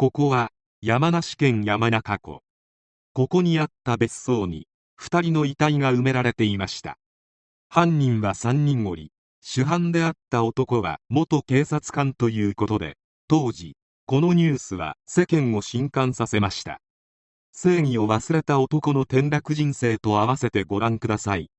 [0.00, 2.44] ここは山梨県山中湖。
[3.14, 4.68] ここにあった別荘に
[5.02, 6.98] 2人の遺体が埋められていました。
[7.68, 13.74] 犯人は3人おり主犯であった男は元警察官ということで当時
[14.06, 16.80] このニュースは世間を震撼させました。
[17.50, 21.50] 正義を忘れた男の転落人生と合わせてご覧ください。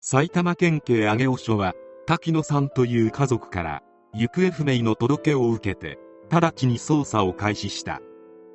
[0.00, 1.74] 埼玉県警上尾署は
[2.06, 3.82] 滝野さんという家族から
[4.14, 5.98] 行方不明の届けを受けて
[6.30, 8.00] 直ちに捜査を開始した。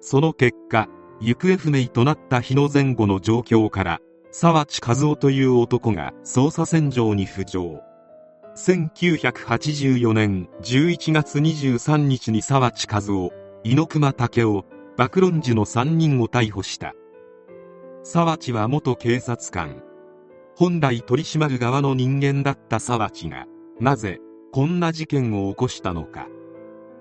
[0.00, 0.88] その結果
[1.20, 4.00] 行方不明となった日の前後の状況から
[4.32, 7.80] 沢地和夫という男が捜査線上に浮上。
[8.56, 13.30] 1984年11月23日に沢地和夫
[13.64, 14.62] 猪熊武雄
[14.96, 16.94] 爆論樹の3人を逮捕した。
[18.02, 19.82] 沢地は元警察官。
[20.56, 23.46] 本来取り締まる側の人間だった沢地が
[23.80, 24.18] なぜ
[24.52, 26.26] こんな事件を起こしたのか。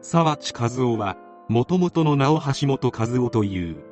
[0.01, 3.83] 沢地和夫はもともとの名を橋本和夫という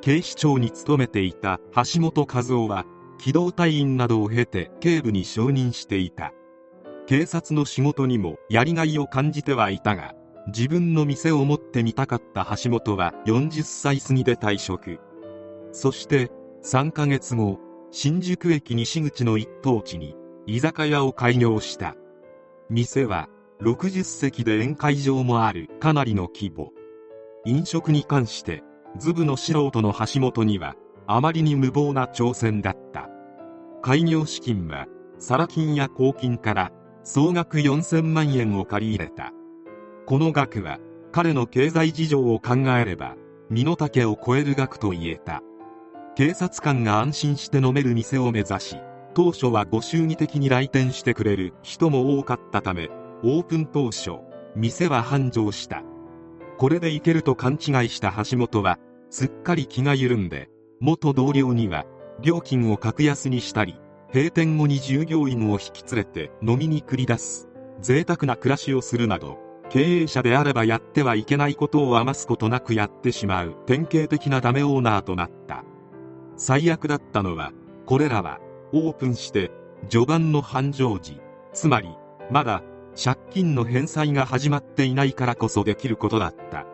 [0.00, 2.84] 警視庁に勤めていた橋本和夫は
[3.18, 6.32] 機動隊員などを経て警部に承認していた。
[7.06, 10.14] 警察の仕事にもやりがいを感じてはいたが
[10.48, 14.98] 自分の店を持ってみたかった橋本は40歳過ぎで退職。
[15.70, 16.30] そして
[16.64, 17.60] 3ヶ月後
[17.92, 21.94] 新宿駅西口の一等地に居酒屋を開業した。
[22.68, 23.28] 店は
[23.60, 25.68] 60席で宴会場もある。
[25.80, 26.72] かなりの規模。
[27.44, 28.62] 飲食に関して
[28.98, 30.74] ズブの素人の橋本には
[31.06, 33.08] あまりに無謀な挑戦だった。
[33.82, 34.86] 開業資金は
[35.18, 36.72] サラ金や公金から
[37.02, 39.32] 総額4000万円を借り入れた。
[40.06, 40.78] この額は
[41.12, 43.16] 彼の経済事情を考えれば
[43.48, 45.42] 身の丈を超える額と言えた。
[46.16, 48.76] 警察官が安心して飲める店を目指し
[49.14, 52.88] 当初はご祝儀的に来店してくれる人も多かったため
[53.28, 54.20] オープン当初
[54.54, 55.82] 店は繁盛した。
[56.58, 58.78] これでいけると勘違いした橋本は
[59.10, 60.48] すっかり気が緩んで
[60.78, 61.86] 元同僚には
[62.20, 63.80] 料金を格安にしたり
[64.14, 67.48] 閉店後に従業員を引き連れて飲みに繰り出す
[67.80, 69.38] 贅沢な暮らしをするなど
[69.70, 75.64] 経営者であればやってはいけないことを余すことなくやってしまう典型的なダメオーナーとなった。
[76.36, 77.50] 最悪だったのは
[77.86, 78.38] これらは
[78.72, 79.50] オープンして
[79.88, 81.20] 序盤の繁盛時。
[81.52, 81.88] つまり
[82.30, 82.62] まだ
[82.96, 86.66] 借金の返済が始まっていないからこそできることだった。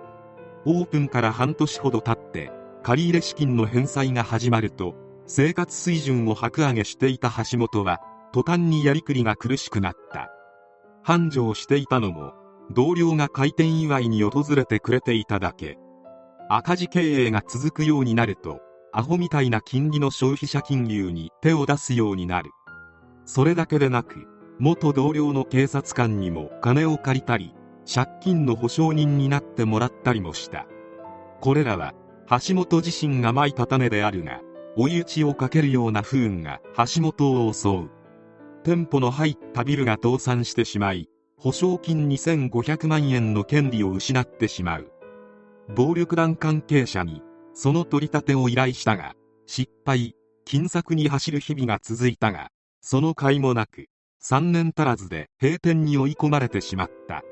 [0.65, 2.53] オープンから半年ほど経って
[2.83, 4.95] 借入資金の返済が始まると
[5.27, 8.01] 生活水準を爆上げしていた橋本は
[8.33, 10.31] 途端にやりくりが苦しくなった。
[11.03, 12.33] 繁盛していたのも
[12.71, 15.79] 同僚が開店祝いに訪れてくれていただけ。
[16.49, 18.61] 赤字経営が続くようになると
[18.93, 22.51] アホみたいな金利の消費者金融に手を出すようになる。
[23.25, 24.27] それだけでなく
[24.59, 27.55] 元同僚の警察官にも金を借りたり
[27.93, 30.67] 借金の保証人になってもらったりもした。
[31.41, 31.95] これらは
[32.29, 34.41] 橋本自身がまいた種であるが
[34.77, 37.91] 追い打ちをかけるような不運が橋本を襲う。
[38.63, 44.93] 店舗の入ったビルが倒産してしまい保証金2500万円の権利を失ってしまう。
[45.75, 47.23] 暴力団関係者に
[47.55, 49.15] その取り立てを依頼したが
[49.47, 50.15] 失敗
[50.45, 53.87] 金策に走る日々が続いたがその甲斐もなく
[54.25, 57.23] 3年足らずで閉店に追い込まれてしまった。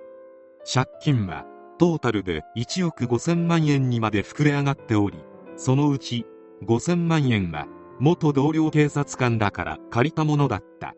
[0.72, 1.46] 借金は
[1.78, 5.24] トータルで1億5000万円にまで膨れ上がっており
[5.56, 6.26] そのうち
[6.66, 7.66] 5000万円は
[7.98, 10.94] 元同僚警察官だから借りたものだった。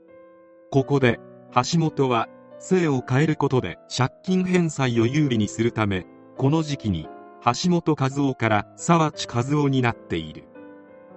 [0.71, 1.21] ここで
[1.55, 2.29] 橋本は
[2.59, 6.07] 姓を変えることで借金返済を有利にするため
[6.39, 7.07] この時期に
[7.45, 10.45] 橋本和夫から沢地和夫になっている。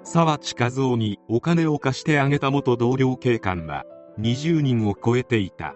[0.03, 3.85] 沢地和夫にお金を貸してあげた元同僚警官は
[4.19, 5.75] 20人を超えていた。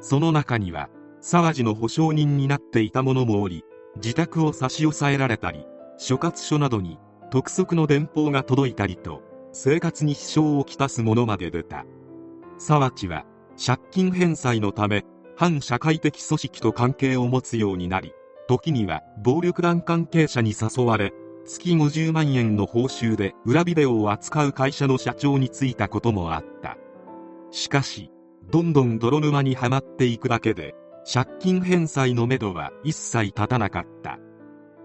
[0.00, 0.88] その中には
[1.20, 3.64] 沢地の保証人になっていた者もおり
[3.96, 5.66] 自宅を差し押さえられたり
[5.96, 6.98] 所轄署などに
[7.30, 9.22] 督促の電報が届いたりと
[9.52, 11.84] 生活に支障をきたすものまで出た。
[12.58, 13.24] 沢地は
[13.64, 15.04] 借金返済のため
[15.36, 18.12] 反社会的組織と関係を持つようになり
[18.48, 21.12] 時には暴力団関係者に誘われ
[21.44, 26.76] 月50万円の報酬で裏ビデオを扱う会社の社長に就いたこともあった。
[27.50, 28.10] しかし
[28.50, 30.74] どんどん泥沼にはまっていくだけで
[31.10, 34.18] 借金返済のめどは一切立たなかった。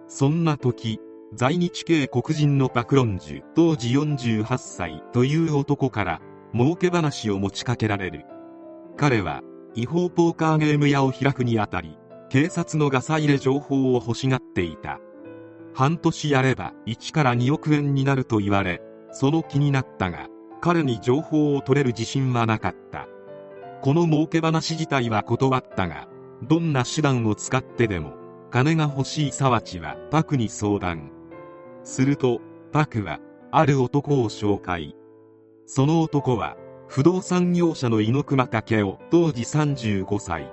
[0.08, 1.00] そんな時
[1.34, 6.22] 在日系黒人のパクロンジュ当時48歳という男から
[6.54, 8.26] 儲け話を持ちかけられる。
[8.96, 9.42] 彼は
[9.76, 11.98] 違法ポーカーゲーム屋を開くにあたり
[12.30, 15.00] 警察のガサ入れ情報を欲しがっていた。
[15.74, 18.82] 半年やれば1から2億円になると言われ
[19.12, 20.28] その気になったが
[20.64, 23.10] 彼に情報を取れる自信はなかった。
[23.82, 26.08] この儲け話自体は断ったが
[26.42, 28.14] どんな手段を使ってでも
[28.50, 31.12] 金が欲しい沢地はパクに相談。
[31.84, 32.40] すると
[32.72, 33.20] パクは
[33.52, 34.96] ある男を紹介。
[35.66, 36.56] その男は
[36.88, 40.50] 不動産業者の猪熊武雄当時35歳。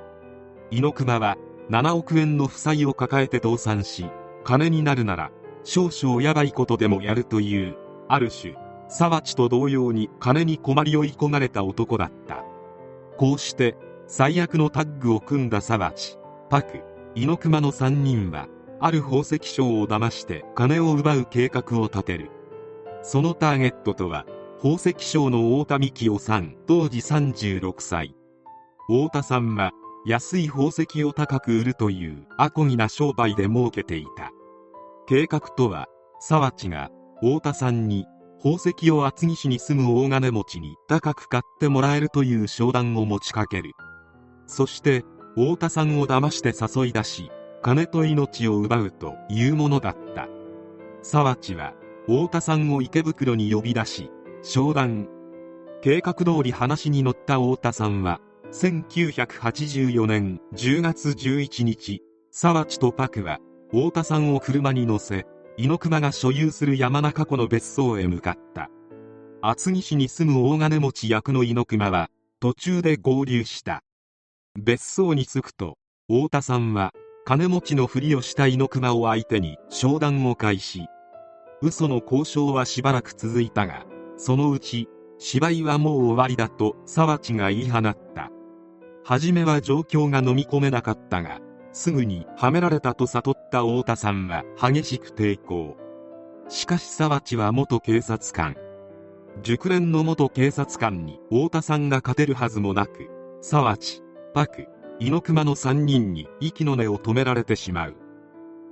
[0.72, 1.38] 猪熊は
[1.70, 4.06] 7億円の負債を抱えて倒産し
[4.42, 5.30] 金になるなら
[5.62, 7.76] 少々やばいことでもやるという
[8.08, 12.44] ある種沢地と同様に金に困り追い込まれた男だった。
[13.16, 13.76] こうして
[14.08, 16.18] 最悪のタッグを組んだ沢地
[16.50, 16.82] パク
[17.14, 18.48] 猪熊の3人は
[18.80, 22.30] ある宝石商を騙して金を奪う計画を立てる。
[23.02, 24.26] そのターゲットとは
[24.56, 28.16] 宝石商の太田幹夫さん当時36歳。
[28.88, 29.70] 太田さんは
[30.04, 34.32] 安い宝石を高く売るというアコギな商売で儲けていた。
[35.06, 35.86] 計画とは
[36.18, 36.90] 沢地が
[37.20, 38.06] 太田さんに
[38.42, 43.72] 宝石を厚木市に住む大金持ちに高く買ってもらえるという商談を持ちかける。
[44.46, 45.04] そして
[45.34, 50.26] 太田さんを騙して誘い出し金と命を奪うというものだった。
[51.02, 51.74] 沢地は
[52.06, 54.10] 太田さんを池袋に呼び出し
[54.42, 55.08] 商談。
[55.82, 58.20] 計画通り話に乗った太田さんは
[58.52, 63.38] 1984年10月11日沢地とパクは
[63.70, 65.26] 太田さんを車に乗せ
[65.62, 68.70] 猪熊が所有する山中湖の別荘へ向かった。
[69.42, 72.08] 厚木市に住む大金持ち役の猪熊は
[72.40, 73.82] 途中で合流した。
[74.58, 75.76] 別荘に着くと
[76.08, 76.92] 太田さんは
[77.26, 80.86] 金持ちのふりをした猪熊を相手に商談を開始。
[81.60, 83.84] 嘘の交渉はしばらく続いたが
[84.16, 88.30] そのうち芝居はもう終わりだと沢地が言い放った。
[89.04, 91.38] 初めは状況が飲み込めなかったが
[91.72, 95.76] すぐにはめられたと悟った太田さんは激しく抵抗。
[96.48, 98.56] しかし沢地は元警察官。
[99.42, 103.08] 熟練の元警察官に太田さんが勝てるはずもなく
[103.40, 104.02] 沢地
[104.34, 104.66] パク
[104.98, 107.94] 猪熊の3人に息の根を止められてしまう。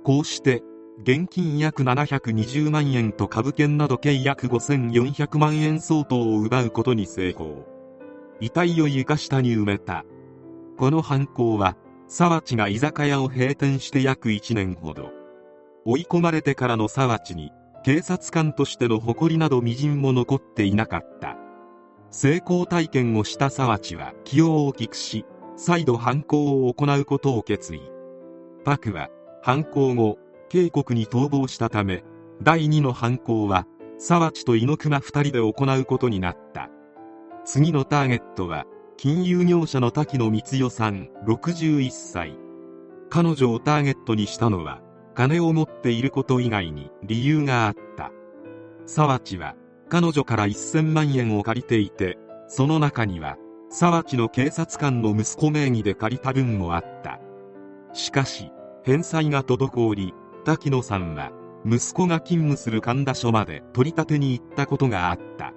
[0.03, 0.61] こうして
[1.01, 7.65] 現金約720万円と株券など計約5400万円相当を奪うことに成功。
[8.41, 10.03] 遺体を床下に埋めた。
[10.77, 11.77] この犯行は
[12.11, 15.11] 沢地が居酒屋を閉店して約1年ほど。
[15.85, 17.51] 追い込まれてからの沢地に
[17.85, 21.37] 警察官としての誇りなどみじんも残っていなかった。
[22.09, 25.23] 成功体験をした沢地は気を大きくし
[25.55, 27.81] 再度犯行を行うことを決意。
[28.65, 29.09] パクは
[29.43, 30.17] 犯行後
[30.49, 32.03] 渓谷に逃亡したため
[32.41, 33.67] 第2の犯行は
[33.99, 36.69] 沢地と猪熊2人で行うことになった。
[37.45, 38.65] 次のターゲットは
[39.01, 42.37] 金融業者の滝野光代さん61歳。
[43.09, 44.81] 彼女をターゲットにしたのは
[45.15, 48.11] 金を持っていること以外に理由があった。
[48.85, 49.55] 沢地は
[49.87, 52.17] 彼女から1000万円を借りていて
[52.49, 53.37] その中には
[53.69, 57.21] 沢地の警察官の息子名義で借りた分もあった。
[57.93, 58.51] しかし
[58.83, 61.31] 返済が滞り滝野さんは
[61.65, 65.53] 息子が勤務する神田署まで取り立てに行ったことがあった。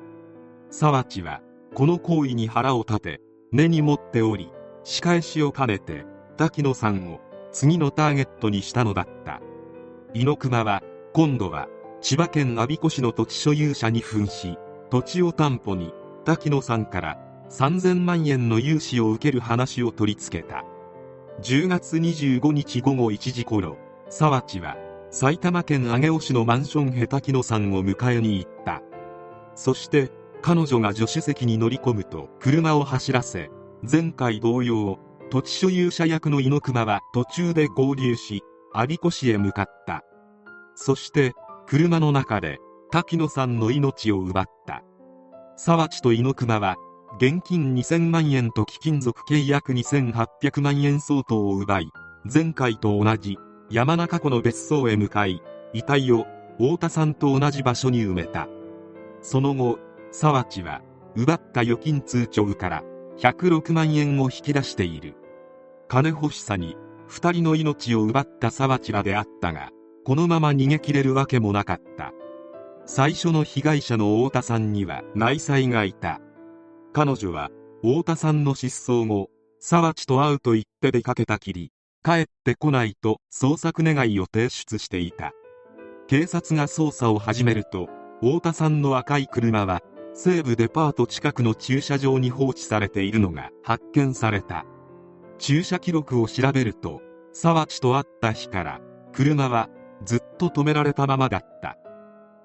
[0.71, 1.41] 沢地は
[1.75, 3.21] この行為に腹を立て
[3.53, 4.51] 根に持っており
[4.83, 6.07] 仕返しを兼ねて
[6.39, 7.21] 滝野さんを
[7.53, 9.41] 次のターゲットにしたのだった。
[10.15, 10.83] 猪熊は
[11.13, 11.69] 今度は
[12.01, 14.59] 千葉県我孫子市の土地所有者に扮し
[14.91, 15.93] 土地を担保に
[16.25, 17.19] 滝野さんから
[17.51, 20.65] 3000万円の融資を受ける話を取り付けた。
[21.43, 23.77] 10月25日午後1時頃
[24.09, 24.77] 沢地は
[25.11, 28.81] 埼玉県上尾市のマンションへ滝野さんを迎えに行った。
[29.55, 30.11] そして
[30.43, 33.51] 彼女が助手席に乗り込むと車を走らせ
[33.91, 34.99] 前回同様
[35.31, 38.43] 土地所有者役の猪熊は途中で合流し
[38.75, 40.03] 我孫子市へ向かった。
[40.75, 41.33] そして
[41.67, 42.59] 車の中で
[42.91, 44.83] 滝野さんの命を奪った。
[45.57, 46.77] 沢地と猪熊は
[47.17, 51.91] 現金2000万円と貴金属契約2800万円相当を奪い
[52.33, 53.39] 前回と同じ
[53.71, 56.27] 山中湖の別荘へ向かい遺体を
[56.59, 58.49] 太田さんと同じ場所に埋めた。
[59.23, 59.79] その後
[60.13, 60.83] 沢地は
[61.17, 62.85] 奪った預金通帳から
[63.19, 65.17] 106万円を引き出している。
[65.89, 66.77] 金欲しさに
[67.09, 69.71] 2人の命を奪った沢地らであったが
[70.05, 72.13] このまま逃げ切れるわけもなかった。
[72.85, 76.21] 最初の被害者の太田さんには内妻がいた。
[76.93, 77.51] 彼女は
[77.81, 81.73] 太田さんの失踪後沢地と会うと言って出かけたきり
[82.05, 85.33] 帰ってこないと捜索願いを提出していた。
[86.07, 87.89] 警察が捜査を始めると
[88.21, 89.81] 太田さんの赤い車は
[90.15, 94.67] 西部デパート近くの駐車場に放置されているのが発見された。
[95.39, 97.01] 駐車記録を調べると
[97.33, 98.81] 沢地と会った日から
[99.13, 99.71] 車は
[100.05, 101.79] ずっと止められたままだった。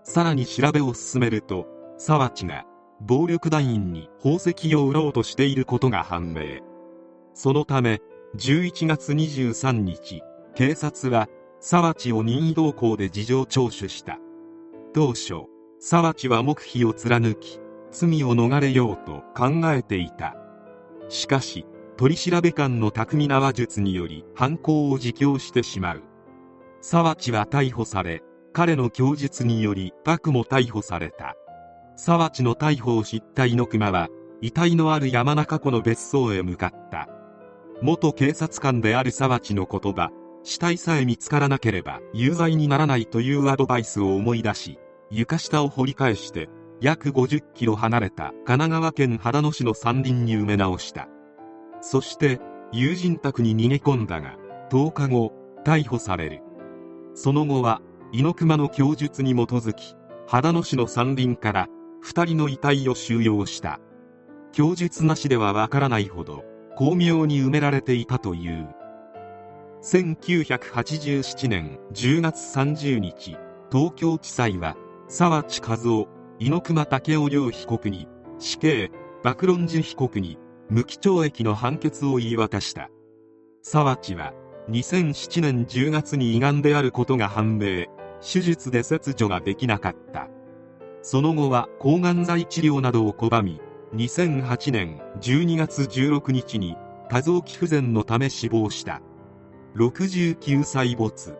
[0.04, 2.64] さらに調べを進めると沢地が
[3.02, 6.62] 暴力団員に宝石を売ろうとしていることが判明。
[7.34, 8.00] そのため
[8.38, 10.24] 11月23日
[10.56, 11.28] 警察は
[11.60, 14.20] 沢地を任意同行で事情聴取した。
[14.94, 17.60] 当初沢地は黙秘を貫き
[17.92, 20.36] 罪を逃れようと考えていた。
[21.10, 21.66] しかし
[21.98, 26.04] 取調官の巧みな話術により犯行を自供してしまう。
[26.82, 31.36] 沢地は逮捕され彼の供述によりパクも逮捕された。
[31.96, 34.10] 沢地の逮捕を知った猪熊は
[34.42, 37.08] 遺体のある山中湖の別荘へ向かった。
[37.82, 40.10] 元警察官である沢地の言葉
[40.44, 46.50] 死体さえ見つからなければ有罪にならないというアドバイスを思い出し床下を掘り返して
[46.82, 51.08] 約50キロ離れた神奈川県秦野市の山林に埋め直した。
[51.82, 52.40] そして
[52.72, 54.36] 友人宅に逃げ込んだが
[54.70, 55.34] 10日後
[55.64, 56.42] 逮捕される。
[57.14, 59.96] その後は猪熊の供述に基づき
[60.28, 61.68] 秦野市の山林から
[62.06, 63.80] 2人の遺体を収容した。
[64.52, 66.44] 供述なしではわからないほど
[66.76, 68.68] 巧妙に埋められていたという。
[69.84, 73.38] 1987年10月30日
[73.72, 74.76] 東京地裁は
[75.10, 78.10] 沢地和夫猪熊武雄両被告に
[78.40, 78.92] 死刑
[79.24, 80.38] 爆論寺被告に
[80.70, 82.90] 無期懲役の判決を言い渡した。
[83.64, 84.34] 沢地は
[84.70, 87.86] 2007年10月に胃がんであることが判明
[88.22, 90.28] 手術で切除ができなかった。
[91.02, 93.62] その後は抗がん剤治療などを拒み
[93.96, 96.76] 2008年12月16日に
[97.10, 99.02] 多臓器不全のため死亡した。
[99.78, 101.38] 69歳没。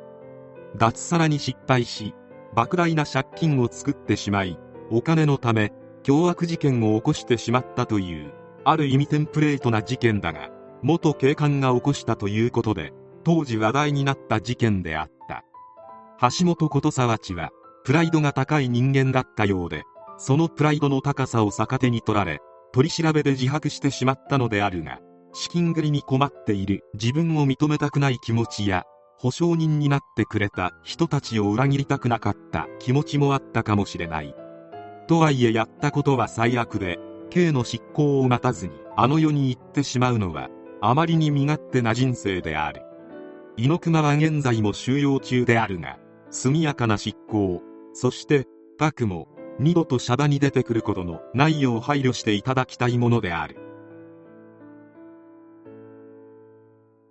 [0.78, 2.14] 脱サラに失敗し
[2.56, 4.58] 莫大な借金を作ってしまい
[4.90, 5.72] お金のため
[6.04, 10.50] 凶悪事件を起こしてしまったというある意味テンプレートな事件だが
[10.82, 15.18] 元警官が起こしたということで当時話題になった事件であった。
[16.20, 17.52] 橋本琴沢地は
[17.84, 19.84] プライドが高い人間だったようで
[20.18, 22.40] そのプライドの高さを逆手に取られ
[22.74, 25.00] 取り調べで自白してしまったのであるが
[25.34, 28.84] 資金繰りに困っている自分を認めたくない気持ちや
[29.20, 34.36] 保証人になってくれた人たちを裏切りたくなかった気持ちもあったかもしれない。
[35.08, 40.50] とはいえやったことは最悪で刑の執行を待たずにあの世に行ってしまうのは
[40.82, 42.84] あまりに身勝手な人生である。
[43.58, 45.98] 猪熊は現在も収容中であるが
[46.30, 48.46] 速やかな執行そして
[48.78, 49.28] パクも
[49.60, 53.67] 二度とシャバに出てくることのないよう配慮していただきたいものである。